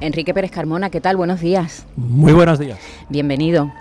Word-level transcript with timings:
Enrique 0.00 0.34
Pérez 0.34 0.50
Carmona, 0.50 0.90
¿qué 0.90 1.00
tal? 1.00 1.16
Buenos 1.16 1.40
días. 1.40 1.86
Muy 1.96 2.32
buenos 2.32 2.58
días. 2.58 2.78
Bienvenido. 3.08 3.72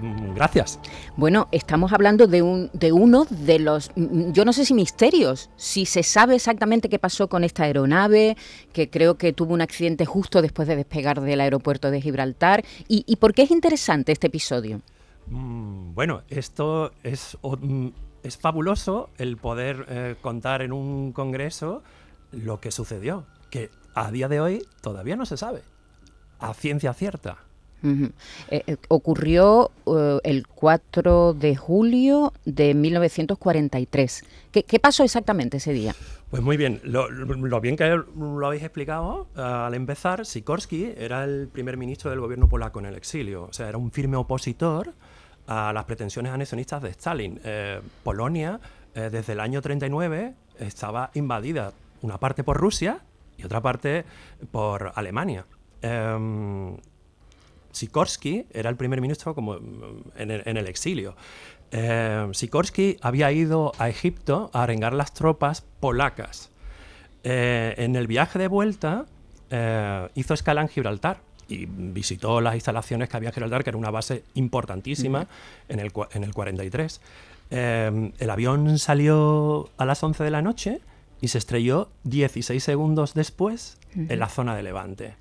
Mm, 0.00 0.34
gracias. 0.34 0.78
Bueno, 1.16 1.48
estamos 1.52 1.92
hablando 1.92 2.26
de, 2.26 2.42
un, 2.42 2.70
de 2.72 2.92
uno 2.92 3.26
de 3.28 3.58
los, 3.58 3.90
mm, 3.96 4.32
yo 4.32 4.44
no 4.44 4.52
sé 4.52 4.64
si 4.64 4.74
misterios, 4.74 5.50
si 5.56 5.86
se 5.86 6.02
sabe 6.02 6.36
exactamente 6.36 6.88
qué 6.88 6.98
pasó 6.98 7.28
con 7.28 7.44
esta 7.44 7.64
aeronave, 7.64 8.36
que 8.72 8.88
creo 8.88 9.16
que 9.16 9.32
tuvo 9.32 9.52
un 9.52 9.60
accidente 9.60 10.06
justo 10.06 10.42
después 10.42 10.68
de 10.68 10.76
despegar 10.76 11.20
del 11.20 11.40
aeropuerto 11.40 11.90
de 11.90 12.00
Gibraltar, 12.00 12.64
y, 12.88 13.16
por 13.16 13.34
qué 13.34 13.42
es 13.42 13.50
interesante 13.50 14.12
este 14.12 14.28
episodio. 14.28 14.80
Mm, 15.26 15.94
bueno, 15.94 16.22
esto 16.28 16.92
es, 17.02 17.36
es 18.22 18.36
fabuloso 18.38 19.10
el 19.18 19.36
poder 19.36 19.86
eh, 19.88 20.16
contar 20.20 20.62
en 20.62 20.72
un 20.72 21.12
congreso 21.12 21.82
lo 22.32 22.60
que 22.60 22.70
sucedió, 22.70 23.26
que 23.50 23.70
a 23.94 24.10
día 24.10 24.28
de 24.28 24.40
hoy 24.40 24.66
todavía 24.80 25.16
no 25.16 25.26
se 25.26 25.36
sabe, 25.36 25.62
a 26.38 26.54
ciencia 26.54 26.92
cierta. 26.94 27.38
Eh, 27.82 28.62
eh, 28.66 28.76
ocurrió 28.88 29.70
el 30.22 30.46
4 30.46 31.34
de 31.34 31.56
julio 31.56 32.32
de 32.44 32.74
1943. 32.74 34.24
¿Qué, 34.52 34.80
pasó 34.80 35.02
exactamente 35.02 35.56
ese 35.56 35.72
día? 35.72 35.94
Pues 36.30 36.42
muy 36.42 36.56
bien, 36.56 36.80
lo, 36.84 37.08
bien 37.60 37.76
que 37.76 37.88
lo 37.88 38.46
habéis 38.46 38.62
explicado, 38.62 39.28
al 39.34 39.74
empezar, 39.74 40.26
Sikorsky 40.26 40.92
era 40.96 41.24
el 41.24 41.48
primer 41.48 41.76
ministro 41.76 42.10
del 42.10 42.20
gobierno 42.20 42.48
polaco 42.48 42.78
en 42.78 42.86
el 42.86 42.96
exilio, 42.96 43.44
o 43.44 43.52
sea, 43.52 43.68
era 43.68 43.78
un 43.78 43.90
firme 43.90 44.16
opositor 44.16 44.92
a 45.46 45.72
las 45.72 45.84
pretensiones 45.84 46.32
anexionistas 46.32 46.82
de 46.82 46.90
Stalin. 46.90 47.40
Polonia, 48.04 48.60
desde 48.94 49.32
el 49.32 49.40
año 49.40 49.60
39, 49.60 50.34
estaba 50.60 51.10
invadida 51.14 51.72
una 52.02 52.18
parte 52.18 52.44
por 52.44 52.58
Rusia 52.58 53.00
y 53.40 53.44
otra 53.44 53.60
parte 53.60 54.04
por 54.50 54.92
Alemania. 54.94 55.46
Eh, 55.82 56.76
Sikorsky 57.72 58.46
era 58.52 58.70
el 58.70 58.76
primer 58.76 59.00
ministro 59.00 59.34
como 59.34 59.58
en 60.16 60.30
el, 60.30 60.66
exilio. 60.66 61.14
Eh, 61.70 62.28
Sikorsky 62.32 62.96
había 63.00 63.30
ido 63.32 63.72
a 63.78 63.88
Egipto 63.88 64.50
a 64.52 64.62
arengar 64.62 64.92
las 64.92 65.14
tropas 65.14 65.62
polacas. 65.80 66.50
Eh, 67.22 67.74
en 67.78 67.96
el 67.96 68.06
viaje 68.06 68.38
de 68.38 68.48
vuelta 68.48 69.06
eh, 69.50 70.08
hizo 70.14 70.34
escala 70.34 70.62
en 70.62 70.68
Gibraltar 70.68 71.20
y 71.48 71.66
visitó 71.66 72.40
las 72.40 72.54
instalaciones 72.54 73.08
que 73.08 73.16
había 73.16 73.28
en 73.28 73.34
Gibraltar, 73.34 73.64
que 73.64 73.70
era 73.70 73.78
una 73.78 73.90
base 73.90 74.24
importantísima 74.34 75.26
en, 75.68 75.80
el, 75.80 75.92
en 76.12 76.24
el 76.24 76.32
43. 76.32 77.00
el 77.50 78.30
avión 78.30 78.78
salió 78.78 79.68
a 79.76 79.84
las 79.84 80.02
11 80.02 80.22
de 80.24 80.30
la 80.30 80.42
noche 80.42 80.80
y 81.20 81.28
se 81.28 81.38
estrelló 81.38 81.90
16 82.04 82.62
segundos 82.62 83.14
después 83.14 83.78
en 83.94 84.18
la 84.18 84.28
zona 84.28 84.54
de 84.54 84.62
Levante. 84.62 85.16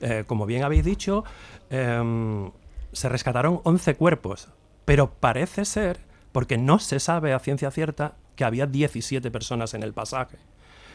Eh, 0.00 0.24
como 0.26 0.46
bien 0.46 0.62
habéis 0.62 0.84
dicho, 0.84 1.24
em, 1.70 2.50
se 2.92 3.08
rescataron 3.08 3.60
11 3.64 3.94
cuerpos, 3.96 4.48
pero 4.84 5.10
parece 5.10 5.64
ser, 5.64 6.00
porque 6.32 6.58
no 6.58 6.78
se 6.78 7.00
sabe 7.00 7.32
a 7.32 7.38
ciencia 7.38 7.70
cierta, 7.70 8.14
que 8.36 8.44
había 8.44 8.66
17 8.66 9.30
personas 9.30 9.74
en 9.74 9.82
el 9.82 9.92
pasaje. 9.92 10.38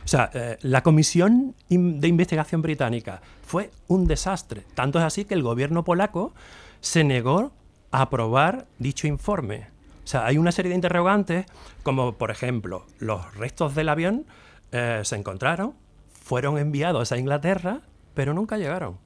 O 0.03 0.07
sea, 0.07 0.29
eh, 0.33 0.57
la 0.61 0.83
comisión 0.83 1.55
de 1.69 2.07
investigación 2.07 2.61
británica 2.61 3.21
fue 3.41 3.71
un 3.87 4.07
desastre. 4.07 4.63
Tanto 4.75 4.99
es 4.99 5.05
así 5.05 5.25
que 5.25 5.33
el 5.33 5.43
gobierno 5.43 5.83
polaco 5.83 6.33
se 6.79 7.03
negó 7.03 7.51
a 7.91 8.01
aprobar 8.03 8.67
dicho 8.77 9.07
informe. 9.07 9.67
O 10.03 10.07
sea, 10.07 10.25
hay 10.25 10.37
una 10.37 10.51
serie 10.51 10.69
de 10.69 10.75
interrogantes, 10.75 11.47
como 11.81 12.13
por 12.13 12.29
ejemplo, 12.29 12.85
los 12.99 13.33
restos 13.35 13.73
del 13.73 13.89
avión 13.89 14.25
eh, 14.71 15.01
se 15.03 15.15
encontraron, 15.15 15.73
fueron 16.11 16.57
enviados 16.57 17.11
a 17.11 17.17
Inglaterra, 17.17 17.81
pero 18.13 18.33
nunca 18.33 18.57
llegaron. 18.57 18.97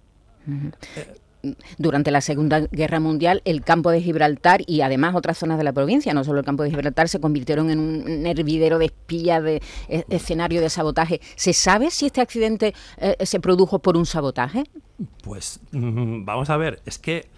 Durante 1.78 2.12
la 2.12 2.20
Segunda 2.20 2.60
Guerra 2.60 3.00
Mundial, 3.00 3.42
el 3.46 3.62
campo 3.62 3.92
de 3.92 4.02
Gibraltar 4.02 4.62
y 4.68 4.82
además 4.82 5.16
otras 5.16 5.38
zonas 5.38 5.58
de 5.58 5.64
la 5.64 5.72
provincia, 5.72 6.14
no 6.14 6.24
solo 6.24 6.40
el 6.40 6.46
campo 6.46 6.64
de 6.64 6.70
Gibraltar, 6.70 7.08
se 7.08 7.22
convirtieron 7.22 7.70
en 7.70 7.80
un 7.80 8.26
hervidero 8.26 8.78
de 8.78 8.86
espías, 8.86 9.42
de 9.42 9.62
e, 9.88 10.06
escenario 10.10 10.60
de 10.60 10.70
sabotaje. 10.70 11.22
¿Se 11.36 11.54
sabe 11.54 11.92
si 11.92 12.08
este 12.08 12.20
accidente 12.20 12.74
eh, 12.98 13.16
se 13.26 13.40
produjo 13.40 13.80
por 13.80 13.96
un 13.96 14.06
sabotaje? 14.06 14.66
Pues 15.24 15.62
mm, 15.72 16.26
vamos 16.26 16.50
a 16.50 16.58
ver, 16.58 16.82
es 16.86 17.00
que, 17.00 17.30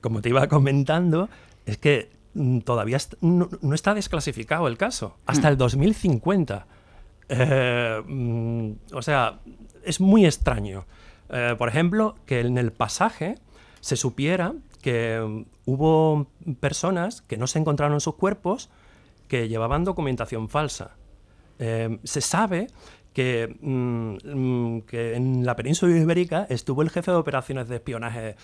como 0.00 0.22
te 0.22 0.30
iba 0.30 0.48
comentando, 0.48 1.28
es 1.66 1.76
que 1.76 2.10
mm, 2.34 2.60
todavía 2.60 2.98
no, 3.20 3.48
está 3.74 3.92
desclasificado 3.92 4.66
el 4.66 4.78
caso, 4.78 5.18
hasta 5.26 5.48
mm. 5.48 5.52
el 5.52 5.56
2050. 5.58 6.66
Eh, 7.28 8.02
mm, 8.06 8.72
o 8.92 9.02
sea, 9.02 9.40
es 9.84 10.00
muy 10.00 10.26
extraño. 10.26 10.86
Eh, 11.30 11.54
por 11.56 11.68
ejemplo, 11.68 12.16
que 12.26 12.40
en 12.40 12.58
el 12.58 12.72
pasaje 12.72 13.36
se 13.80 13.96
supiera 13.96 14.54
que 14.80 15.20
mm, 15.20 15.44
hubo 15.66 16.26
personas 16.60 17.22
que 17.22 17.36
no 17.36 17.46
se 17.46 17.58
encontraron 17.58 17.94
en 17.94 18.00
sus 18.00 18.14
cuerpos 18.14 18.70
que 19.28 19.48
llevaban 19.48 19.84
documentación 19.84 20.48
falsa. 20.48 20.96
Eh, 21.58 21.98
se 22.04 22.20
sabe 22.20 22.68
que, 23.14 23.56
mm, 23.60 24.80
que, 24.80 25.14
en 25.14 25.46
la 25.46 25.56
península 25.56 25.96
ibérica 25.96 26.46
estuvo 26.50 26.82
el 26.82 26.90
jefe 26.90 27.10
de 27.10 27.16
operaciones 27.16 27.68
de 27.68 27.76
espionaje 27.76 28.36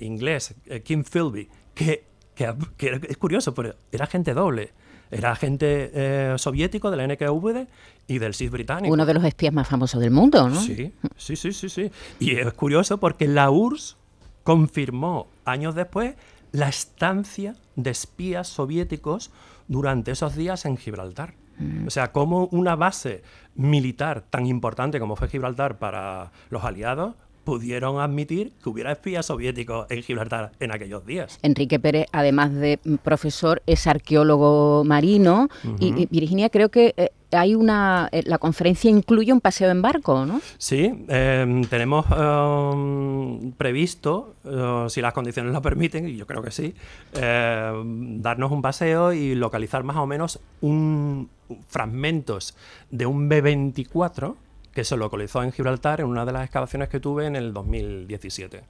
inglés, 0.00 0.54
Kim 0.84 1.04
Philby, 1.04 1.48
que, 1.74 2.04
que, 2.34 3.00
es 3.08 3.16
curioso, 3.16 3.54
pero 3.54 3.74
era 3.92 4.06
gente 4.06 4.34
doble. 4.34 4.72
Era 5.10 5.32
agente 5.32 5.90
eh, 5.92 6.34
soviético 6.38 6.90
de 6.90 6.96
la 6.96 7.06
NKVD 7.06 7.66
y 8.06 8.18
del 8.18 8.34
SIS 8.34 8.50
británico. 8.50 8.92
Uno 8.92 9.06
de 9.06 9.14
los 9.14 9.24
espías 9.24 9.52
más 9.52 9.68
famosos 9.68 10.00
del 10.00 10.10
mundo, 10.10 10.48
¿no? 10.48 10.60
Sí, 10.60 10.92
sí, 11.16 11.36
sí, 11.36 11.52
sí, 11.52 11.68
sí. 11.68 11.90
Y 12.18 12.36
es 12.36 12.52
curioso 12.52 12.98
porque 12.98 13.26
la 13.26 13.50
URSS 13.50 13.96
confirmó 14.42 15.28
años 15.44 15.74
después 15.74 16.14
la 16.52 16.68
estancia 16.68 17.56
de 17.76 17.90
espías 17.90 18.48
soviéticos 18.48 19.30
durante 19.68 20.12
esos 20.12 20.34
días 20.34 20.64
en 20.64 20.76
Gibraltar. 20.76 21.34
Mm. 21.58 21.86
O 21.86 21.90
sea, 21.90 22.12
como 22.12 22.46
una 22.46 22.76
base 22.76 23.22
militar 23.54 24.24
tan 24.28 24.46
importante 24.46 24.98
como 24.98 25.16
fue 25.16 25.28
Gibraltar 25.28 25.78
para 25.78 26.32
los 26.50 26.64
aliados 26.64 27.14
pudieron 27.50 27.98
admitir 27.98 28.52
que 28.62 28.68
hubiera 28.68 28.92
espías 28.92 29.26
soviéticos 29.26 29.84
en 29.90 30.04
Gibraltar 30.04 30.52
en 30.60 30.70
aquellos 30.70 31.04
días. 31.04 31.36
Enrique 31.42 31.80
Pérez, 31.80 32.06
además 32.12 32.54
de 32.54 32.78
profesor, 33.02 33.60
es 33.66 33.88
arqueólogo 33.88 34.84
marino 34.84 35.48
y, 35.80 36.06
Virginia, 36.06 36.48
creo 36.48 36.68
que 36.68 36.94
eh, 36.96 37.10
hay 37.32 37.56
una 37.56 38.08
eh, 38.12 38.22
la 38.24 38.38
conferencia 38.38 38.88
incluye 38.88 39.32
un 39.32 39.40
paseo 39.40 39.68
en 39.68 39.82
barco, 39.82 40.24
¿no? 40.26 40.40
Sí, 40.58 40.94
em, 41.08 41.64
tenemos 41.64 42.06
em, 42.16 43.50
previsto, 43.58 44.36
eh, 44.44 44.86
si 44.88 45.00
las 45.00 45.12
condiciones 45.12 45.52
lo 45.52 45.60
permiten, 45.60 46.08
y 46.08 46.14
yo 46.14 46.28
creo 46.28 46.42
que 46.42 46.52
sí, 46.52 46.72
em, 47.14 48.22
darnos 48.22 48.52
un 48.52 48.62
paseo 48.62 49.12
y 49.12 49.34
localizar 49.34 49.82
más 49.82 49.96
o 49.96 50.06
menos 50.06 50.38
un 50.60 51.28
fragmentos 51.68 52.54
de 52.92 53.06
un 53.06 53.28
B-24 53.28 54.36
que 54.80 54.84
se 54.84 54.96
localizó 54.96 55.42
en 55.42 55.52
Gibraltar 55.52 56.00
en 56.00 56.06
una 56.06 56.24
de 56.24 56.32
las 56.32 56.42
excavaciones 56.42 56.88
que 56.88 57.00
tuve 57.00 57.26
en 57.26 57.36
el 57.36 57.52
2017, 57.52 58.62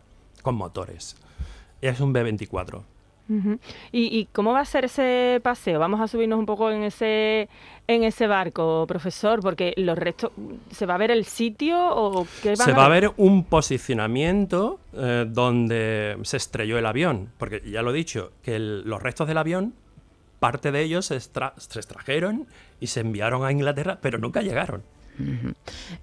con 0.42 0.56
motores. 0.56 1.14
Es 1.80 2.00
un 2.00 2.12
B-24. 2.12 2.82
¿Y, 3.92 4.26
cómo 4.32 4.52
va 4.52 4.58
a 4.58 4.64
ser 4.64 4.86
ese 4.86 5.38
paseo? 5.40 5.78
Vamos 5.78 6.00
a 6.00 6.08
subirnos 6.08 6.36
un 6.36 6.46
poco 6.46 6.72
en 6.72 6.82
ese 6.82 7.48
en 7.86 8.02
ese 8.02 8.26
barco, 8.26 8.86
profesor, 8.88 9.38
porque 9.40 9.72
los 9.76 9.96
restos 9.96 10.32
se 10.72 10.84
va 10.84 10.96
a 10.96 10.98
ver 10.98 11.12
el 11.12 11.24
sitio 11.26 11.78
o 11.78 12.26
qué 12.42 12.56
Se 12.56 12.72
va 12.72 12.86
a 12.86 12.88
ver 12.88 13.12
un 13.16 13.44
posicionamiento 13.44 14.80
eh, 14.92 15.26
donde 15.28 16.18
se 16.22 16.38
estrelló 16.38 16.76
el 16.76 16.86
avión, 16.86 17.30
porque 17.38 17.62
ya 17.64 17.82
lo 17.82 17.92
he 17.92 17.94
dicho 17.94 18.32
que 18.42 18.58
los 18.58 19.00
restos 19.00 19.28
del 19.28 19.38
avión 19.38 19.74
parte 20.40 20.72
de 20.72 20.82
ellos 20.82 21.06
se 21.06 21.14
extrajeron 21.14 22.48
y 22.80 22.88
se 22.88 22.98
enviaron 22.98 23.44
a 23.44 23.52
Inglaterra, 23.52 24.00
pero 24.02 24.18
nunca 24.18 24.42
llegaron. 24.42 24.82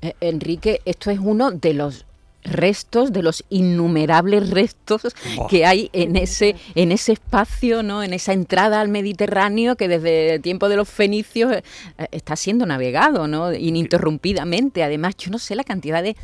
Eh, 0.02 0.14
Enrique, 0.22 0.82
esto 0.86 1.12
es 1.12 1.20
uno 1.20 1.52
de 1.52 1.74
los 1.74 2.06
restos, 2.44 3.12
de 3.12 3.22
los 3.22 3.44
innumerables 3.50 4.50
restos 4.50 5.02
que 5.50 5.66
hay 5.66 5.90
en 5.94 6.16
ese, 6.16 6.56
en 6.76 6.92
ese 6.92 7.14
espacio, 7.14 7.84
¿no? 7.84 8.04
en 8.04 8.14
esa 8.14 8.34
entrada 8.34 8.82
al 8.82 8.90
Mediterráneo 8.90 9.76
que 9.76 9.88
desde 9.88 10.36
el 10.36 10.42
tiempo 10.42 10.70
de 10.70 10.78
los 10.78 10.90
fenicios 10.90 11.52
eh, 11.52 11.64
está 12.12 12.36
siendo 12.36 12.66
navegado 12.66 13.28
¿no? 13.28 13.54
ininterrumpidamente. 13.54 14.84
Además, 14.84 15.16
yo 15.18 15.32
no 15.32 15.40
sé 15.40 15.56
la 15.56 15.64
cantidad 15.64 16.02
de, 16.02 16.16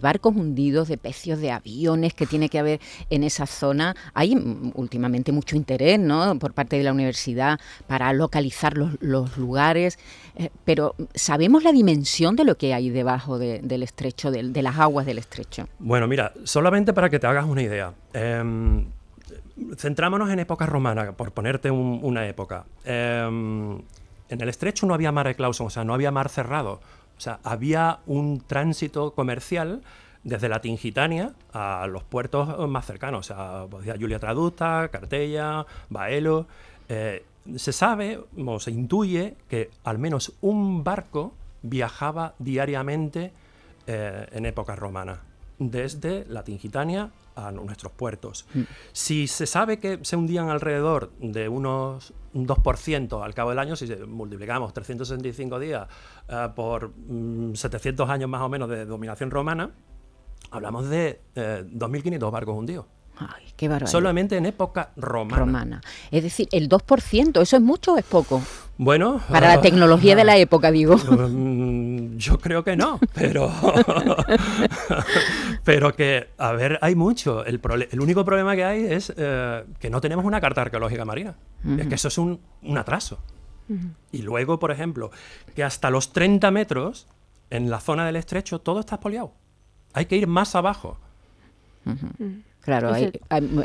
barcos 0.00 0.34
hundidos, 0.36 0.88
de 0.88 0.96
pecios 0.96 1.40
de 1.40 1.50
aviones 1.50 2.14
que 2.14 2.26
tiene 2.26 2.48
que 2.48 2.58
haber 2.58 2.80
en 3.10 3.24
esa 3.24 3.46
zona. 3.46 3.96
Hay 4.14 4.36
mm, 4.36 4.72
últimamente 4.74 5.32
mucho 5.32 5.56
interés 5.56 5.98
¿no? 5.98 6.38
por 6.38 6.52
parte 6.52 6.76
de 6.76 6.84
la 6.84 6.92
universidad 6.92 7.58
para 7.86 8.12
localizar 8.12 8.76
los, 8.76 9.36
lugares, 9.36 9.98
eh, 10.36 10.50
pero 10.64 10.94
¿sabemos 11.14 11.62
la 11.62 11.72
dimensión 11.72 12.36
de 12.36 12.44
lo 12.44 12.56
que 12.56 12.74
hay 12.74 12.90
debajo 12.90 13.38
del 13.38 13.82
estrecho, 13.82 14.30
de 14.30 14.62
las 14.62 14.78
aguas 14.78 15.06
del 15.06 15.18
estrecho? 15.18 15.59
Bueno, 15.78 16.06
mira, 16.06 16.32
solamente 16.44 16.92
para 16.92 17.10
que 17.10 17.18
te 17.18 17.26
hagas 17.26 17.44
una 17.44 17.62
idea. 17.62 17.92
Em, 18.12 18.86
centrámonos 19.76 20.30
en 20.30 20.38
época 20.38 20.66
romana, 20.66 21.12
por 21.12 21.32
ponerte 21.32 21.70
una 21.70 22.26
época. 22.26 22.64
Em, 22.84 23.78
en 24.28 24.40
el 24.40 24.48
estrecho 24.48 24.86
no 24.86 24.94
había 24.94 25.12
mare 25.12 25.34
clausum, 25.34 25.66
o 25.66 25.70
sea, 25.70 25.84
no 25.84 25.94
había 25.94 26.10
mar 26.10 26.28
cerrado. 26.28 26.80
O 27.16 27.20
sea, 27.20 27.40
había 27.44 27.98
un 28.06 28.40
tránsito 28.46 29.12
comercial 29.12 29.82
desde 30.22 30.48
la 30.48 30.60
Tingitania 30.60 31.32
a 31.52 31.86
los 31.86 32.02
puertos 32.04 32.68
más 32.68 32.86
cercanos, 32.86 33.30
o 33.30 33.34
sea, 33.34 33.66
pues, 33.70 33.86
Julia 33.98 34.18
Traducta, 34.18 34.88
Cartella, 34.90 35.66
Baelo. 35.88 36.46
Eh, 36.88 37.24
se 37.56 37.72
sabe 37.72 38.20
o 38.44 38.60
se 38.60 38.70
intuye 38.70 39.36
que 39.48 39.70
al 39.84 39.98
menos 39.98 40.32
un 40.40 40.84
barco 40.84 41.32
viajaba 41.62 42.34
diariamente 42.38 43.32
eh, 43.86 44.26
en 44.32 44.46
época 44.46 44.76
romana, 44.76 45.20
desde 45.60 46.24
la 46.28 46.42
Tingitania 46.42 47.10
a 47.36 47.52
nuestros 47.52 47.92
puertos. 47.92 48.46
Mm. 48.54 48.62
Si 48.92 49.28
se 49.28 49.46
sabe 49.46 49.78
que 49.78 50.00
se 50.02 50.16
hundían 50.16 50.48
alrededor 50.48 51.12
de 51.20 51.48
unos 51.48 52.12
un 52.32 52.46
2% 52.46 53.24
al 53.24 53.34
cabo 53.34 53.50
del 53.50 53.58
año, 53.58 53.76
si 53.76 53.86
multiplicamos 54.06 54.72
365 54.72 55.58
días 55.58 55.86
eh, 56.28 56.48
por 56.56 56.92
700 57.54 58.06
mm, 58.06 58.10
años 58.10 58.30
más 58.30 58.42
o 58.42 58.48
menos 58.48 58.68
de 58.68 58.86
dominación 58.86 59.30
romana, 59.30 59.70
hablamos 60.50 60.88
de 60.88 61.20
2.500 61.34 62.14
eh, 62.14 62.30
barcos 62.30 62.56
hundidos. 62.56 62.86
Ay, 63.16 63.52
qué 63.56 63.68
barbaridad. 63.68 63.90
Solamente 63.90 64.36
en 64.36 64.46
época 64.46 64.92
romana. 64.96 65.38
romana. 65.38 65.80
Es 66.10 66.22
decir, 66.22 66.48
el 66.52 66.70
2%, 66.70 67.42
¿eso 67.42 67.56
es 67.56 67.62
mucho 67.62 67.94
o 67.94 67.98
es 67.98 68.04
poco? 68.04 68.42
Bueno. 68.80 69.20
Para 69.28 69.56
la 69.56 69.60
tecnología 69.60 70.16
de 70.16 70.24
la 70.24 70.38
época, 70.38 70.70
digo. 70.70 70.96
Mm, 71.30 72.16
yo 72.16 72.38
creo 72.38 72.64
que 72.64 72.76
no, 72.76 72.98
pero. 73.14 73.52
pero 75.64 75.94
que, 75.94 76.28
a 76.38 76.52
ver, 76.52 76.78
hay 76.80 76.94
mucho. 76.94 77.44
El, 77.44 77.60
el 77.90 78.00
único 78.00 78.24
problema 78.24 78.56
que 78.56 78.64
hay 78.64 78.84
es 78.84 79.12
eh, 79.16 79.64
que 79.78 79.90
no 79.90 80.00
tenemos 80.00 80.24
una 80.24 80.40
carta 80.40 80.62
arqueológica 80.62 81.04
marina. 81.04 81.36
Es 81.78 81.86
que 81.88 81.94
eso 81.94 82.08
es 82.08 82.18
un, 82.18 82.40
atraso. 82.76 83.18
Y 84.12 84.22
luego, 84.22 84.58
por 84.58 84.70
ejemplo, 84.70 85.10
que 85.54 85.62
hasta 85.62 85.90
los 85.90 86.12
30 86.12 86.50
metros, 86.50 87.06
en 87.50 87.70
la 87.70 87.80
zona 87.80 88.06
del 88.06 88.16
estrecho, 88.16 88.60
todo 88.60 88.80
está 88.80 88.96
espoliado. 88.96 89.32
Hay 89.92 90.06
que 90.06 90.16
ir 90.16 90.26
más 90.26 90.54
abajo. 90.54 90.98
Claro, 92.62 92.92
hay, 92.92 93.10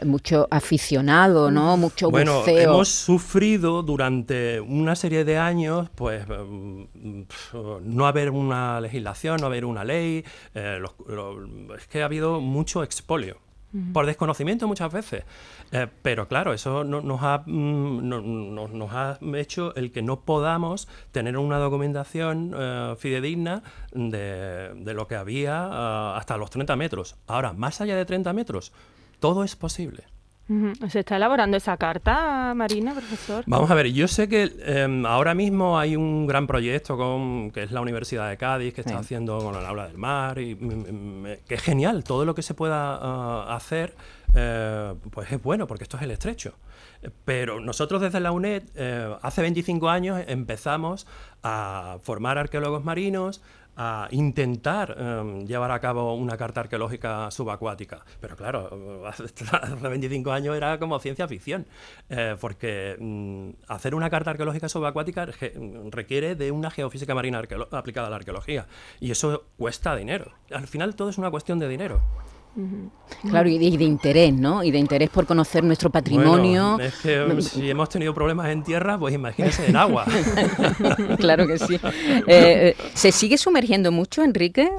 mucho 0.06 0.48
aficionado, 0.50 1.52
¿no? 1.52 1.76
Mucho 1.76 2.10
bueno, 2.10 2.44
hemos 2.48 2.88
sufrido 2.90 3.84
durante 3.84 4.62
una 4.62 4.96
serie 4.96 5.26
de 5.26 5.38
años, 5.38 5.90
pues, 5.96 6.26
mm, 6.28 6.84
no 7.82 8.08
haber 8.08 8.32
una 8.32 8.80
legislación, 8.80 9.38
no 9.42 9.48
haber 9.48 9.66
una 9.66 9.84
ley. 9.84 10.24
Eh, 10.54 10.82
es 11.78 11.88
que 11.88 12.02
ha 12.02 12.06
habido 12.06 12.40
mucho 12.40 12.84
expolio 12.84 13.45
por 13.94 14.06
desconocimiento 14.06 14.68
muchas 14.68 14.92
veces. 14.92 15.24
Eh, 15.72 15.88
pero 16.02 16.28
claro, 16.28 16.54
eso 16.54 16.84
nos, 16.84 17.24
ha, 17.24 17.44
mm, 17.46 18.08
nos 18.08 18.94
ha 18.94 19.20
hecho 19.36 19.76
el 19.76 19.92
que 19.92 20.02
no 20.02 20.22
podamos 20.22 20.88
tener 21.12 21.38
una 21.38 21.58
documentación 21.58 22.54
eh, 22.58 22.96
fidedigna 22.98 23.64
de, 23.92 24.74
de, 24.76 24.94
lo 24.94 25.08
que 25.08 25.16
había 25.16 25.70
eh, 25.72 26.18
hasta 26.18 26.38
los 26.38 26.50
30 26.50 26.76
metros. 26.76 27.16
Ahora, 27.28 27.54
más 27.54 27.82
allá 27.82 27.96
de 27.96 28.06
30 28.06 28.34
metros, 28.34 28.72
todo 29.20 29.44
es 29.44 29.56
posible. 29.56 30.04
¿Se 30.90 31.00
está 31.00 31.16
elaborando 31.16 31.58
esa 31.58 31.76
carta, 31.76 32.54
Marina, 32.56 32.94
profesor? 32.94 33.44
Vamos 33.48 33.72
a 33.72 33.74
ver, 33.74 33.92
yo 33.92 34.08
sé 34.08 34.30
que 34.30 34.54
em, 34.60 35.04
ahora 35.04 35.34
mismo 35.34 35.80
hay 35.80 35.96
un 35.96 36.28
gran 36.28 36.46
proyecto 36.46 36.98
con, 36.98 37.50
que 37.50 37.64
es 37.64 37.72
la 37.72 37.82
Universidad 37.82 38.30
de 38.30 38.38
Cádiz, 38.38 38.76
que 38.76 38.82
está 38.82 39.00
haciendo 39.00 39.40
con 39.40 39.56
el 39.56 39.66
aula 39.66 39.88
del 39.88 39.98
mar, 39.98 40.38
y 40.38 40.54
mm, 40.54 41.24
mm, 41.24 41.26
que 41.48 41.56
es 41.56 41.62
genial, 41.62 42.04
todo 42.04 42.26
lo 42.26 42.36
que 42.36 42.44
se 42.44 42.54
pueda 42.54 42.96
ah, 43.02 43.56
hacer, 43.56 43.96
eh, 44.36 44.94
pues 45.10 45.32
es 45.32 45.42
bueno, 45.42 45.66
porque 45.66 45.84
esto 45.84 45.98
es 45.98 46.04
el 46.04 46.12
estrecho. 46.12 46.54
Pero 47.24 47.60
nosotros 47.60 48.02
desde 48.02 48.20
la 48.20 48.32
UNED, 48.32 48.64
eh, 48.76 49.16
hace 49.24 49.42
25 49.42 49.90
años, 49.90 50.22
empezamos 50.28 51.08
a 51.48 52.00
formar 52.02 52.40
arqueólogos 52.40 52.84
marinos, 52.84 53.40
a 53.78 54.08
intentar 54.10 54.96
em, 54.98 55.46
llevar 55.46 55.70
a 55.70 55.80
cabo 55.80 56.16
una 56.16 56.38
carta 56.38 56.62
arqueológica 56.62 57.30
subacuática. 57.30 58.04
Pero 58.20 58.36
claro, 58.36 59.04
hace 59.08 59.88
25 59.88 60.32
años 60.32 60.56
era 60.56 60.80
como 60.80 60.98
ciencia 61.00 61.28
ficción, 61.28 61.68
eh, 62.10 62.36
porque 62.42 62.96
mm, 63.00 63.50
hacer 63.68 63.94
una 63.94 64.10
carta 64.10 64.32
arqueológica 64.32 64.70
subacuática 64.70 65.28
requiere 65.92 66.34
de 66.36 66.52
una 66.52 66.72
geofísica 66.72 67.14
marina 67.14 67.44
aplicada 67.72 68.08
a 68.08 68.10
la 68.10 68.16
arqueología, 68.16 68.66
y 69.00 69.12
eso 69.12 69.46
cuesta 69.58 69.96
dinero. 69.96 70.32
Al 70.52 70.68
final 70.68 70.96
todo 70.96 71.10
es 71.10 71.20
una 71.20 71.30
cuestión 71.30 71.60
de 71.60 71.68
dinero. 71.68 72.02
Claro, 73.30 73.50
y 73.50 73.78
de, 73.78 73.84
interés, 73.84 74.34
¿no? 74.34 74.64
Y 74.64 74.72
de 74.72 74.80
interés 74.80 75.10
por 75.10 75.26
conocer 75.26 75.64
nuestro 75.64 75.90
patrimonio. 75.90 76.80
es 76.80 76.96
que 76.96 77.42
si 77.42 77.70
hemos 77.70 77.90
tenido 77.90 78.14
problemas 78.14 78.50
en 78.50 78.64
tierra, 78.64 78.98
pues 78.98 79.14
imagínese 79.14 79.68
en 79.68 79.76
agua. 79.76 80.06
claro 81.20 81.48
que 81.48 81.60
sí. 81.60 81.76
Eh, 81.76 82.22
eh, 82.28 82.76
¿Se 82.94 83.12
sigue 83.12 83.38
sumergiendo 83.38 83.92
mucho, 83.92 84.24
Enrique? 84.24 84.72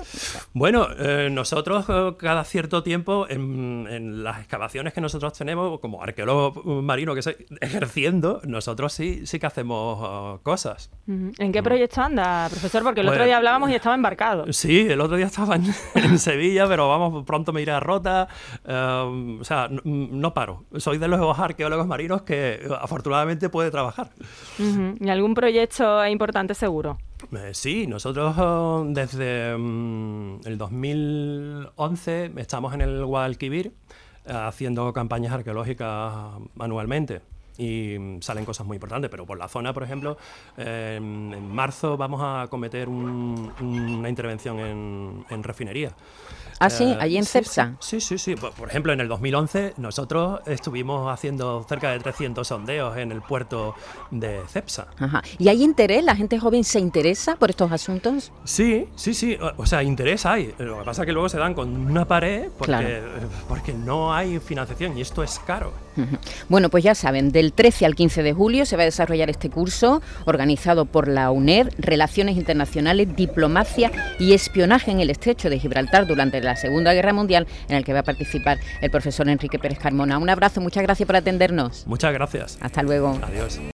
Bueno, 0.55 0.88
eh, 0.99 1.28
nosotros 1.31 1.87
cada 2.19 2.44
cierto 2.44 2.82
tiempo, 2.82 3.26
en, 3.28 4.25
las 4.25 4.38
excavaciones 4.40 4.93
que 4.93 5.00
nosotros 5.00 5.32
tenemos, 5.34 5.79
como 5.81 6.02
arqueólogo 6.02 6.82
marino 6.82 7.14
que 7.14 7.20
estoy 7.20 7.37
ejerciendo, 7.61 8.40
nosotros 8.44 8.93
sí, 8.93 9.26
sí 9.26 9.38
que 9.38 9.46
hacemos 9.46 10.40
cosas. 10.40 10.90
¿En 11.06 11.52
qué 11.52 11.62
proyecto 11.62 12.00
anda, 12.00 12.49
profesor? 12.49 12.82
Porque 12.82 13.00
el 13.00 13.08
otro 13.08 13.25
día 13.25 13.37
hablábamos 13.37 13.70
y 13.70 13.75
estaba 13.75 13.94
embarcado. 13.94 14.52
Sí, 14.52 14.87
el 14.88 15.00
otro 15.00 15.17
día 15.17 15.26
estaba 15.26 15.56
en, 15.56 16.19
Sevilla, 16.19 16.67
pero 16.69 16.88
vamos, 16.88 17.25
pronto 17.25 17.52
me 17.52 17.65
rota. 17.80 18.28
Em, 18.64 19.40
o 19.40 19.44
sea, 19.44 19.68
no, 19.84 20.34
paro. 20.34 20.64
Soy 20.76 20.98
de 20.98 21.08
los 21.08 21.38
arqueólogos 21.38 21.86
marinos 21.86 22.22
que 22.22 22.54
eh, 22.54 22.68
afortunadamente 22.80 23.48
puede 23.48 23.70
trabajar. 23.70 24.10
¿Y 24.58 25.08
algún 25.08 25.34
proyecto 25.34 26.06
importante 26.06 26.54
seguro? 26.54 26.98
Eh, 27.32 27.50
sí, 27.52 27.86
nosotros 27.86 28.36
eh, 28.38 28.92
desde 28.92 29.56
mm, 29.56 30.40
el 30.44 30.58
2011 30.58 32.32
estamos 32.36 32.74
en 32.74 32.82
el 32.82 33.04
Guadalquivir 33.04 33.72
haciendo 34.28 34.92
campañas 34.92 35.32
arqueológicas 35.32 36.12
anualmente 36.58 37.22
y 37.58 37.99
mm, 37.99 38.23
salen 38.23 38.44
cosas 38.44 38.67
muy 38.67 38.76
importantes, 38.76 39.11
pero 39.11 39.26
por 39.26 39.38
la 39.38 39.49
zona, 39.49 39.73
por 39.73 39.82
ejemplo, 39.82 40.17
en 40.56 41.49
marzo 41.53 41.97
vamos 41.97 42.20
a 42.23 42.49
cometer 42.49 42.88
una 42.88 44.08
intervención 44.08 45.25
en 45.29 45.43
refinería. 45.43 45.93
Ah, 46.58 46.70
sí, 46.70 46.85
eh, 46.85 46.97
allí 47.00 47.17
en 47.17 47.25
CEPSA. 47.25 47.76
Sí, 47.81 48.00
sí, 48.00 48.19
sí, 48.19 48.35
Por, 48.35 48.69
ejemplo, 48.69 48.93
en 48.93 49.00
el 49.00 49.08
2011 49.08 49.75
nosotros 49.76 50.41
estuvimos 50.47 51.12
haciendo 51.12 51.64
cerca 51.69 51.91
de 51.91 51.99
300 51.99 52.47
sondeos 52.47 52.97
en 52.97 53.12
el 53.12 53.20
puerto 53.20 53.75
de 54.11 54.41
CEPSA. 54.49 54.88
Ajá. 54.99 55.23
¿Y 55.38 55.49
hay 55.49 55.62
interés? 55.62 56.03
¿La 56.05 56.17
gente 56.17 56.38
joven 56.38 56.64
se 56.64 56.81
interesa 56.81 57.37
por 57.37 57.50
estos 57.50 57.70
asuntos? 57.73 58.32
Sí, 58.44 58.88
sí, 58.97 59.12
sí. 59.12 59.38
O 59.56 59.67
sea, 59.67 59.82
interés 59.82 60.25
hay. 60.25 60.55
Lo 60.58 60.79
que 60.79 60.85
pasa 60.85 61.03
es 61.03 61.06
que 61.06 61.12
luego 61.12 61.29
se 61.29 61.38
dan 61.38 61.55
con 61.55 61.69
una 61.69 62.06
pared 62.06 62.49
porque, 62.56 63.03
porque 63.49 63.73
no 63.75 64.14
hay 64.14 64.38
financiación 64.38 64.96
y 64.96 65.03
esto 65.03 65.22
es 65.22 65.39
caro. 65.41 65.85
Bueno, 66.48 66.69
pues 66.69 66.84
ya 66.84 66.94
saben, 66.94 67.32
del 67.32 67.53
13 67.53 67.86
al 67.86 67.94
15 67.94 68.22
de 68.22 68.32
julio 68.32 68.67
se 68.67 68.76
va 68.76 68.82
a 68.82 68.86
desarrollar 68.86 69.31
este 69.31 69.50
curso 69.50 70.03
organizado 70.24 70.84
por 70.84 71.08
la 71.08 71.31
UNED, 71.31 71.69
Relaciones 71.79 72.36
Internacionales, 72.36 73.08
Diplomacia 73.17 73.91
y 74.19 74.32
Espionaje 74.32 74.91
en 74.91 75.00
el 75.00 75.10
Estrecho 75.10 75.50
de 75.50 75.58
Gibraltar 75.58 76.06
durante 76.06 76.41
la 76.41 76.56
Segunda 76.56 76.93
Guerra 76.93 77.12
Mundial, 77.12 77.46
en 77.69 77.76
el 77.76 77.84
que 77.84 77.93
va 77.93 78.00
a 78.00 78.05
participar 78.05 78.58
el 78.81 78.91
profesor 78.91 79.29
Enrique 79.29 79.58
Pérez 79.58 79.79
Carmona. 79.79 80.19
Un 80.19 80.31
abrazo, 80.31 80.60
muchas 80.60 80.82
gracias 80.82 81.06
por 81.06 81.17
atendernos. 81.17 81.86
Muchas 81.86 82.12
gracias. 82.12 82.58
Hasta 82.60 82.82
luego. 82.82 83.19
Adiós. 83.22 83.60